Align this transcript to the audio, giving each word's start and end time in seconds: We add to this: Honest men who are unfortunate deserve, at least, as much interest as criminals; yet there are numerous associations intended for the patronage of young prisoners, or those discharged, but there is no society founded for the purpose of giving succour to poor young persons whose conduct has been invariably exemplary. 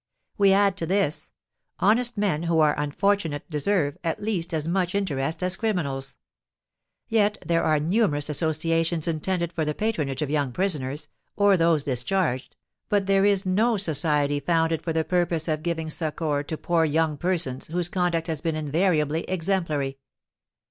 We 0.35 0.51
add 0.51 0.77
to 0.77 0.87
this: 0.87 1.31
Honest 1.79 2.17
men 2.17 2.41
who 2.41 2.59
are 2.59 2.73
unfortunate 2.75 3.47
deserve, 3.51 3.99
at 4.03 4.19
least, 4.19 4.51
as 4.51 4.67
much 4.67 4.95
interest 4.95 5.43
as 5.43 5.55
criminals; 5.55 6.17
yet 7.07 7.37
there 7.45 7.61
are 7.61 7.79
numerous 7.79 8.27
associations 8.27 9.07
intended 9.07 9.53
for 9.53 9.63
the 9.63 9.75
patronage 9.75 10.23
of 10.23 10.31
young 10.31 10.53
prisoners, 10.53 11.07
or 11.35 11.55
those 11.55 11.83
discharged, 11.83 12.55
but 12.89 13.05
there 13.05 13.25
is 13.25 13.45
no 13.45 13.77
society 13.77 14.39
founded 14.39 14.81
for 14.81 14.91
the 14.91 15.03
purpose 15.03 15.47
of 15.47 15.61
giving 15.61 15.91
succour 15.91 16.41
to 16.45 16.57
poor 16.57 16.83
young 16.83 17.15
persons 17.15 17.67
whose 17.67 17.87
conduct 17.87 18.25
has 18.25 18.41
been 18.41 18.55
invariably 18.55 19.21
exemplary. 19.25 19.99